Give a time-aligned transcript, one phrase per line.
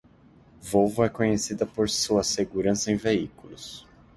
[0.63, 3.85] Volvo é conhecida por sua segurança em veículos.